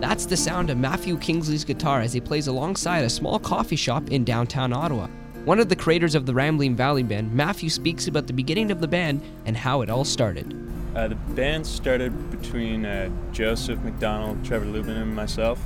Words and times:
That's 0.00 0.26
the 0.26 0.36
sound 0.36 0.70
of 0.70 0.78
Matthew 0.78 1.18
Kingsley's 1.18 1.64
guitar 1.64 2.00
as 2.00 2.12
he 2.12 2.20
plays 2.20 2.46
alongside 2.46 3.04
a 3.04 3.10
small 3.10 3.38
coffee 3.38 3.74
shop 3.76 4.10
in 4.10 4.22
downtown 4.22 4.72
Ottawa. 4.72 5.08
One 5.44 5.58
of 5.58 5.68
the 5.68 5.76
creators 5.76 6.14
of 6.14 6.24
the 6.24 6.32
Rambling 6.32 6.76
Valley 6.76 7.02
Band, 7.02 7.32
Matthew 7.32 7.68
speaks 7.68 8.06
about 8.06 8.26
the 8.26 8.32
beginning 8.32 8.70
of 8.70 8.80
the 8.80 8.86
band 8.86 9.22
and 9.44 9.56
how 9.56 9.82
it 9.82 9.90
all 9.90 10.04
started. 10.04 10.54
Uh, 10.94 11.08
the 11.08 11.16
band 11.16 11.66
started 11.66 12.30
between 12.30 12.86
uh, 12.86 13.10
Joseph 13.32 13.80
McDonald, 13.80 14.44
Trevor 14.44 14.66
Lubin, 14.66 14.96
and 14.96 15.16
myself. 15.16 15.60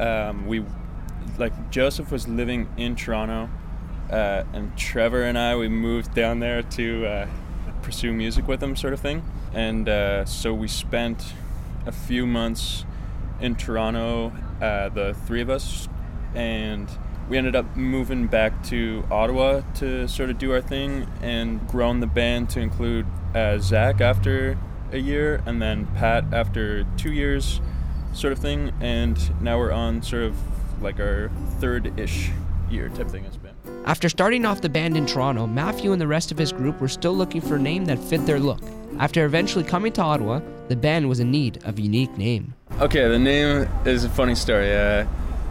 Um, 0.00 0.46
we, 0.46 0.64
like, 1.38 1.52
Joseph 1.70 2.10
was 2.10 2.26
living 2.26 2.68
in 2.76 2.96
Toronto, 2.96 3.48
uh, 4.10 4.44
and 4.52 4.76
Trevor 4.76 5.22
and 5.22 5.38
I, 5.38 5.56
we 5.56 5.68
moved 5.68 6.14
down 6.14 6.40
there 6.40 6.62
to 6.62 7.06
uh, 7.06 7.28
pursue 7.82 8.12
music 8.12 8.48
with 8.48 8.62
him, 8.62 8.76
sort 8.76 8.92
of 8.92 9.00
thing. 9.00 9.22
And 9.52 9.88
uh, 9.88 10.24
so 10.24 10.52
we 10.52 10.68
spent 10.68 11.22
a 11.86 11.92
few 11.92 12.26
months 12.26 12.84
in 13.40 13.56
Toronto, 13.56 14.32
uh, 14.60 14.88
the 14.88 15.14
three 15.26 15.40
of 15.40 15.50
us, 15.50 15.88
and 16.34 16.88
we 17.28 17.38
ended 17.38 17.56
up 17.56 17.76
moving 17.76 18.26
back 18.26 18.62
to 18.64 19.04
Ottawa 19.10 19.62
to 19.76 20.06
sort 20.08 20.30
of 20.30 20.38
do 20.38 20.52
our 20.52 20.60
thing 20.60 21.06
and 21.22 21.66
grown 21.68 22.00
the 22.00 22.06
band 22.06 22.50
to 22.50 22.60
include 22.60 23.06
uh, 23.34 23.58
Zach 23.58 24.00
after 24.00 24.58
a 24.92 24.98
year 24.98 25.42
and 25.46 25.60
then 25.60 25.86
Pat 25.94 26.24
after 26.32 26.84
two 26.96 27.12
years, 27.12 27.60
sort 28.12 28.32
of 28.32 28.38
thing. 28.38 28.72
And 28.80 29.42
now 29.42 29.58
we're 29.58 29.72
on 29.72 30.02
sort 30.02 30.24
of 30.24 30.36
like 30.82 31.00
our 31.00 31.30
third 31.60 31.98
ish 31.98 32.30
year 32.70 32.88
type 32.88 33.08
thing 33.08 33.24
has 33.24 33.36
been. 33.36 33.53
After 33.86 34.08
starting 34.08 34.46
off 34.46 34.62
the 34.62 34.70
band 34.70 34.96
in 34.96 35.04
Toronto, 35.04 35.46
Matthew 35.46 35.92
and 35.92 36.00
the 36.00 36.06
rest 36.06 36.32
of 36.32 36.38
his 36.38 36.52
group 36.52 36.80
were 36.80 36.88
still 36.88 37.12
looking 37.12 37.42
for 37.42 37.56
a 37.56 37.58
name 37.58 37.84
that 37.84 37.98
fit 37.98 38.24
their 38.24 38.40
look. 38.40 38.62
After 38.98 39.26
eventually 39.26 39.62
coming 39.62 39.92
to 39.92 40.00
Ottawa, 40.00 40.40
the 40.68 40.76
band 40.76 41.06
was 41.06 41.20
in 41.20 41.30
need 41.30 41.62
of 41.64 41.76
a 41.76 41.82
unique 41.82 42.16
name. 42.16 42.54
Okay, 42.80 43.06
the 43.06 43.18
name 43.18 43.68
is 43.84 44.04
a 44.04 44.08
funny 44.08 44.36
story. 44.36 44.74
Uh, 44.74 45.04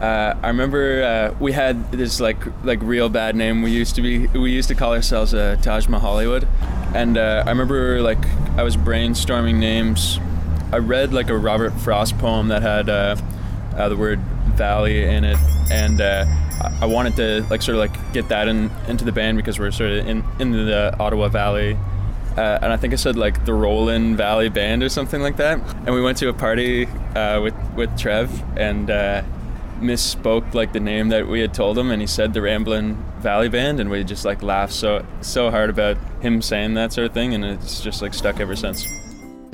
uh, 0.00 0.38
I 0.42 0.48
remember 0.48 1.02
uh, 1.02 1.36
we 1.38 1.52
had 1.52 1.92
this 1.92 2.18
like 2.18 2.38
like 2.64 2.80
real 2.82 3.10
bad 3.10 3.36
name. 3.36 3.60
We 3.60 3.72
used 3.72 3.94
to 3.96 4.02
be 4.02 4.26
we 4.28 4.52
used 4.52 4.68
to 4.68 4.74
call 4.74 4.94
ourselves 4.94 5.34
uh, 5.34 5.56
Taj 5.60 5.86
Mahal 5.86 6.12
Hollywood, 6.12 6.48
and 6.94 7.18
uh, 7.18 7.44
I 7.46 7.50
remember 7.50 8.00
like 8.00 8.24
I 8.56 8.62
was 8.62 8.74
brainstorming 8.74 9.58
names. 9.58 10.18
I 10.72 10.78
read 10.78 11.12
like 11.12 11.28
a 11.28 11.36
Robert 11.36 11.72
Frost 11.72 12.16
poem 12.18 12.48
that 12.48 12.62
had 12.62 12.88
uh, 12.88 13.16
the 13.88 13.96
word 13.96 14.20
valley 14.56 15.04
in 15.04 15.24
it, 15.24 15.38
and 15.70 16.00
I- 16.80 16.86
wanted 16.86 17.16
to 17.16 17.46
like 17.50 17.62
sort 17.62 17.76
of 17.76 17.80
like 17.80 18.12
get 18.12 18.28
that 18.28 18.48
in 18.48 18.70
into 18.88 19.04
the 19.04 19.12
band 19.12 19.36
because 19.36 19.58
we're 19.58 19.70
sort 19.70 19.90
of 19.92 20.06
in 20.06 20.24
in 20.38 20.52
the 20.52 20.94
Ottawa 20.98 21.28
Valley. 21.28 21.76
Uh, 22.36 22.58
and 22.62 22.72
I 22.72 22.76
think 22.76 22.92
I 22.92 22.96
said 22.96 23.16
like 23.16 23.44
the 23.44 23.54
Roland 23.54 24.16
Valley 24.16 24.48
Band 24.48 24.82
or 24.82 24.88
something 24.88 25.22
like 25.22 25.36
that. 25.36 25.60
And 25.86 25.94
we 25.94 26.02
went 26.02 26.18
to 26.18 26.28
a 26.28 26.32
party 26.32 26.86
uh, 27.14 27.40
with 27.40 27.54
with 27.76 27.96
Trev 27.98 28.42
and 28.58 28.90
uh, 28.90 29.22
misspoke 29.80 30.54
like 30.54 30.72
the 30.72 30.80
name 30.80 31.08
that 31.10 31.28
we 31.28 31.40
had 31.40 31.54
told 31.54 31.78
him, 31.78 31.90
and 31.90 32.00
he 32.00 32.06
said 32.06 32.32
the 32.34 32.42
Ramblin' 32.42 32.96
Valley 33.18 33.48
Band, 33.48 33.80
and 33.80 33.90
we 33.90 34.02
just 34.04 34.24
like 34.24 34.42
laughed 34.42 34.72
so 34.72 35.04
so 35.20 35.50
hard 35.50 35.70
about 35.70 35.96
him 36.20 36.42
saying 36.42 36.74
that 36.74 36.92
sort 36.92 37.06
of 37.06 37.12
thing, 37.14 37.34
and 37.34 37.44
it's 37.44 37.80
just 37.80 38.02
like 38.02 38.14
stuck 38.14 38.40
ever 38.40 38.56
since. 38.56 38.86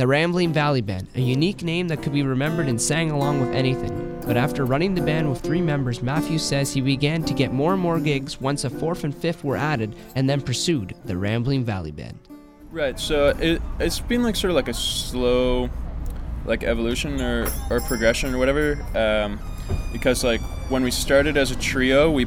The 0.01 0.07
Rambling 0.07 0.55
Valley 0.55 0.81
Band, 0.81 1.09
a 1.15 1.21
unique 1.21 1.63
name 1.63 1.89
that 1.89 2.03
could 2.03 2.15
be 2.15 2.23
remembered 2.23 2.69
and 2.69 2.81
sang 2.81 3.11
along 3.11 3.43
with 3.43 3.51
anything. 3.51 4.19
But 4.25 4.39
after 4.39 4.65
running 4.65 4.95
the 4.95 5.03
band 5.03 5.29
with 5.29 5.43
three 5.43 5.61
members, 5.61 6.01
Matthew 6.01 6.39
says 6.39 6.73
he 6.73 6.81
began 6.81 7.23
to 7.25 7.35
get 7.35 7.53
more 7.53 7.75
and 7.75 7.83
more 7.83 8.01
gigs 8.01 8.41
once 8.41 8.65
a 8.65 8.71
fourth 8.71 9.05
and 9.05 9.15
fifth 9.15 9.45
were 9.45 9.59
added, 9.59 9.95
and 10.15 10.27
then 10.27 10.41
pursued 10.41 10.95
the 11.05 11.19
Rambling 11.19 11.67
Valley 11.67 11.91
Band. 11.91 12.19
Right. 12.71 12.99
So 12.99 13.37
it 13.39 13.61
it's 13.79 14.01
been 14.01 14.23
like 14.23 14.37
sort 14.37 14.53
of 14.53 14.55
like 14.55 14.69
a 14.69 14.73
slow, 14.73 15.69
like 16.47 16.63
evolution 16.63 17.21
or 17.21 17.53
or 17.69 17.83
progression 17.83 18.35
or 18.35 18.39
whatever. 18.39 18.83
Um, 18.97 19.39
because 19.93 20.25
like 20.25 20.41
when 20.71 20.83
we 20.83 20.91
started 20.91 21.37
as 21.37 21.51
a 21.51 21.57
trio, 21.57 22.11
we 22.11 22.27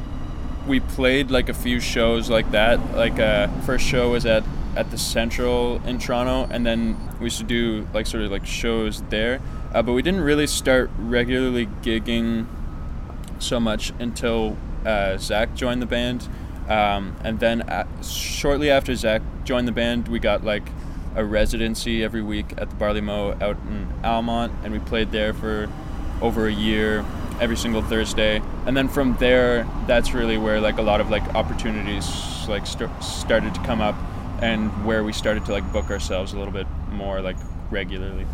we 0.68 0.78
played 0.78 1.32
like 1.32 1.48
a 1.48 1.54
few 1.54 1.80
shows 1.80 2.30
like 2.30 2.52
that. 2.52 2.94
Like 2.94 3.18
uh, 3.18 3.48
first 3.62 3.84
show 3.84 4.12
was 4.12 4.26
at 4.26 4.44
at 4.76 4.90
the 4.90 4.98
Central 4.98 5.80
in 5.86 5.98
Toronto, 5.98 6.52
and 6.52 6.64
then 6.64 6.96
we 7.18 7.24
used 7.26 7.38
to 7.38 7.44
do 7.44 7.86
like 7.92 8.06
sort 8.06 8.22
of 8.22 8.30
like 8.30 8.46
shows 8.46 9.02
there. 9.10 9.40
Uh, 9.72 9.82
but 9.82 9.92
we 9.92 10.02
didn't 10.02 10.20
really 10.20 10.46
start 10.46 10.90
regularly 10.98 11.66
gigging 11.82 12.46
so 13.38 13.58
much 13.58 13.92
until 13.98 14.56
uh, 14.86 15.16
Zach 15.16 15.54
joined 15.54 15.82
the 15.82 15.86
band. 15.86 16.28
Um, 16.68 17.16
and 17.22 17.40
then 17.40 17.62
at, 17.62 17.86
shortly 18.04 18.70
after 18.70 18.94
Zach 18.94 19.22
joined 19.44 19.68
the 19.68 19.72
band, 19.72 20.08
we 20.08 20.18
got 20.18 20.44
like 20.44 20.62
a 21.16 21.24
residency 21.24 22.02
every 22.02 22.22
week 22.22 22.54
at 22.56 22.70
the 22.70 22.76
Barley 22.76 23.00
Mow 23.00 23.36
out 23.40 23.56
in 23.68 23.88
Almonte, 24.02 24.54
and 24.64 24.72
we 24.72 24.78
played 24.80 25.12
there 25.12 25.32
for 25.32 25.68
over 26.20 26.46
a 26.46 26.52
year 26.52 27.04
every 27.40 27.56
single 27.56 27.82
Thursday. 27.82 28.40
And 28.66 28.76
then 28.76 28.88
from 28.88 29.16
there, 29.16 29.68
that's 29.86 30.14
really 30.14 30.38
where 30.38 30.60
like 30.60 30.78
a 30.78 30.82
lot 30.82 31.00
of 31.00 31.10
like 31.10 31.22
opportunities 31.34 32.08
like 32.48 32.66
st- 32.66 33.02
started 33.02 33.54
to 33.54 33.60
come 33.62 33.80
up, 33.80 33.96
and 34.40 34.70
where 34.84 35.04
we 35.04 35.12
started 35.12 35.44
to 35.46 35.52
like 35.52 35.72
book 35.72 35.90
ourselves 35.90 36.32
a 36.32 36.38
little 36.38 36.52
bit 36.52 36.66
more 36.90 37.20
like 37.20 37.36
regularly. 37.70 38.26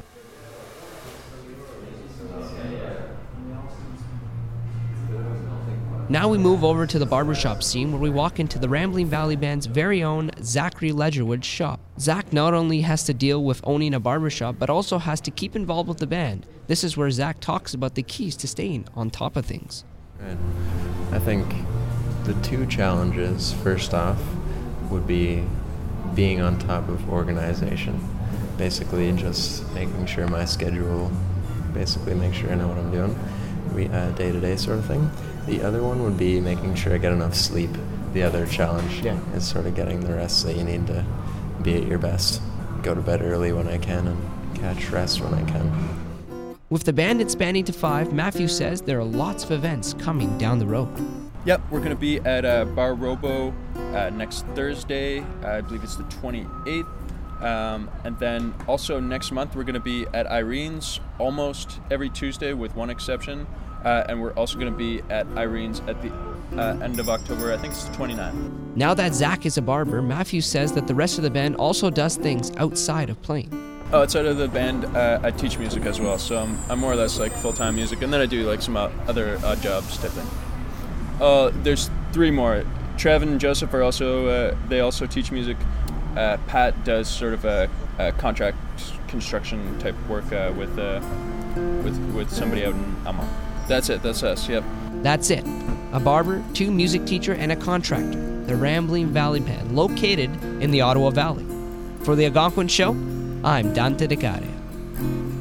Now 6.10 6.28
we 6.28 6.38
move 6.38 6.64
over 6.64 6.88
to 6.88 6.98
the 6.98 7.06
barbershop 7.06 7.62
scene 7.62 7.92
where 7.92 8.00
we 8.00 8.10
walk 8.10 8.40
into 8.40 8.58
the 8.58 8.68
Rambling 8.68 9.06
Valley 9.06 9.36
Band's 9.36 9.66
very 9.66 10.02
own 10.02 10.32
Zachary 10.42 10.90
Ledgerwood's 10.90 11.46
shop. 11.46 11.78
Zach 12.00 12.32
not 12.32 12.52
only 12.52 12.80
has 12.80 13.04
to 13.04 13.14
deal 13.14 13.44
with 13.44 13.60
owning 13.62 13.94
a 13.94 14.00
barbershop, 14.00 14.56
but 14.58 14.68
also 14.68 14.98
has 14.98 15.20
to 15.20 15.30
keep 15.30 15.54
involved 15.54 15.88
with 15.88 15.98
the 15.98 16.08
band. 16.08 16.46
This 16.66 16.82
is 16.82 16.96
where 16.96 17.12
Zach 17.12 17.38
talks 17.38 17.74
about 17.74 17.94
the 17.94 18.02
keys 18.02 18.34
to 18.38 18.48
staying 18.48 18.88
on 18.96 19.10
top 19.10 19.36
of 19.36 19.46
things. 19.46 19.84
Right. 20.18 20.36
I 21.12 21.20
think 21.20 21.46
the 22.24 22.34
two 22.42 22.66
challenges, 22.66 23.52
first 23.52 23.94
off, 23.94 24.20
would 24.90 25.06
be 25.06 25.44
being 26.14 26.40
on 26.40 26.58
top 26.58 26.88
of 26.88 27.08
organization. 27.10 28.00
Basically, 28.56 29.10
just 29.12 29.70
making 29.72 30.06
sure 30.06 30.26
my 30.28 30.44
schedule, 30.44 31.10
basically, 31.72 32.14
make 32.14 32.34
sure 32.34 32.50
I 32.50 32.54
know 32.56 32.68
what 32.68 32.78
I'm 32.78 32.90
doing, 32.90 33.18
we 33.74 33.88
uh, 33.88 34.10
day 34.12 34.32
to 34.32 34.40
day 34.40 34.56
sort 34.56 34.78
of 34.78 34.86
thing. 34.86 35.10
The 35.46 35.62
other 35.62 35.82
one 35.82 36.02
would 36.02 36.18
be 36.18 36.40
making 36.40 36.74
sure 36.74 36.94
I 36.94 36.98
get 36.98 37.12
enough 37.12 37.34
sleep. 37.34 37.70
The 38.12 38.22
other 38.22 38.46
challenge 38.46 39.00
Yeah. 39.02 39.18
is 39.34 39.46
sort 39.46 39.66
of 39.66 39.74
getting 39.74 40.00
the 40.00 40.14
rest 40.14 40.44
that 40.44 40.56
you 40.56 40.64
need 40.64 40.86
to 40.88 41.04
be 41.62 41.76
at 41.76 41.86
your 41.86 41.98
best. 41.98 42.42
Go 42.82 42.94
to 42.94 43.00
bed 43.00 43.22
early 43.22 43.52
when 43.52 43.68
I 43.68 43.78
can 43.78 44.06
and 44.08 44.18
catch 44.56 44.90
rest 44.90 45.20
when 45.20 45.32
I 45.34 45.42
can. 45.44 45.70
With 46.70 46.84
the 46.84 46.92
band 46.92 47.20
expanding 47.20 47.64
to 47.64 47.72
five, 47.72 48.12
Matthew 48.12 48.46
says 48.46 48.82
there 48.82 49.00
are 49.00 49.04
lots 49.04 49.44
of 49.44 49.50
events 49.50 49.94
coming 49.94 50.36
down 50.38 50.58
the 50.58 50.66
road. 50.66 50.88
Yep, 51.46 51.62
we're 51.70 51.78
going 51.78 51.90
to 51.90 51.96
be 51.96 52.18
at 52.18 52.44
uh, 52.44 52.66
Bar 52.66 52.94
Robo 52.94 53.54
uh, 53.94 54.10
next 54.10 54.44
Thursday. 54.54 55.24
I 55.42 55.62
believe 55.62 55.82
it's 55.82 55.96
the 55.96 56.04
28th. 56.04 56.86
Um, 57.42 57.90
and 58.04 58.18
then 58.18 58.54
also 58.68 59.00
next 59.00 59.32
month, 59.32 59.56
we're 59.56 59.64
going 59.64 59.72
to 59.72 59.80
be 59.80 60.06
at 60.12 60.30
Irene's 60.30 61.00
almost 61.18 61.80
every 61.90 62.10
Tuesday, 62.10 62.52
with 62.52 62.76
one 62.76 62.90
exception. 62.90 63.46
Uh, 63.82 64.04
and 64.06 64.20
we're 64.20 64.34
also 64.34 64.58
going 64.58 64.70
to 64.70 64.76
be 64.76 65.00
at 65.08 65.26
Irene's 65.28 65.80
at 65.88 66.02
the 66.02 66.12
uh, 66.58 66.76
end 66.82 67.00
of 67.00 67.08
October. 67.08 67.54
I 67.54 67.56
think 67.56 67.72
it's 67.72 67.84
the 67.84 67.96
29th. 67.96 68.76
Now 68.76 68.92
that 68.92 69.14
Zach 69.14 69.46
is 69.46 69.56
a 69.56 69.62
barber, 69.62 70.02
Matthew 70.02 70.42
says 70.42 70.72
that 70.72 70.86
the 70.86 70.94
rest 70.94 71.16
of 71.16 71.24
the 71.24 71.30
band 71.30 71.56
also 71.56 71.88
does 71.88 72.16
things 72.16 72.52
outside 72.58 73.08
of 73.08 73.20
playing. 73.22 73.48
Oh, 73.94 74.02
outside 74.02 74.26
of 74.26 74.36
the 74.36 74.46
band, 74.46 74.84
uh, 74.94 75.20
I 75.22 75.30
teach 75.30 75.58
music 75.58 75.86
as 75.86 75.98
well. 75.98 76.18
So 76.18 76.38
I'm, 76.38 76.58
I'm 76.68 76.80
more 76.80 76.92
or 76.92 76.96
less 76.96 77.18
like 77.18 77.32
full 77.32 77.54
time 77.54 77.76
music. 77.76 78.02
And 78.02 78.12
then 78.12 78.20
I 78.20 78.26
do 78.26 78.46
like 78.46 78.60
some 78.60 78.76
uh, 78.76 78.90
other 79.08 79.40
odd 79.42 79.62
jobs 79.62 79.96
type 79.96 80.10
thing. 80.10 80.49
Uh, 81.20 81.50
there's 81.62 81.90
three 82.12 82.30
more. 82.30 82.64
Trev 82.96 83.22
and 83.22 83.40
Joseph 83.40 83.72
are 83.74 83.82
also 83.82 84.26
uh, 84.26 84.56
they 84.68 84.80
also 84.80 85.06
teach 85.06 85.30
music. 85.30 85.56
Uh, 86.16 86.36
Pat 86.46 86.84
does 86.84 87.08
sort 87.08 87.34
of 87.34 87.44
a, 87.44 87.68
a 87.98 88.12
contract 88.12 88.58
construction 89.08 89.78
type 89.78 89.94
work 90.08 90.32
uh, 90.32 90.52
with 90.56 90.78
uh, 90.78 91.00
with 91.82 91.98
with 92.14 92.30
somebody 92.30 92.64
out 92.64 92.74
in 92.74 92.96
Alma. 93.06 93.28
That's 93.68 93.88
it. 93.88 94.02
That's 94.02 94.22
us. 94.22 94.48
Yep. 94.48 94.64
That's 95.02 95.30
it. 95.30 95.44
A 95.92 96.00
barber, 96.00 96.42
two 96.54 96.70
music 96.70 97.04
teacher, 97.06 97.32
and 97.32 97.52
a 97.52 97.56
contractor. 97.56 98.44
The 98.44 98.56
Rambling 98.56 99.08
Valley 99.08 99.40
Band, 99.40 99.76
located 99.76 100.30
in 100.60 100.70
the 100.70 100.80
Ottawa 100.80 101.10
Valley. 101.10 101.46
For 102.02 102.16
the 102.16 102.26
Algonquin 102.26 102.68
Show, 102.68 102.90
I'm 103.44 103.72
Dante 103.72 104.06
DeCaria. 104.08 105.39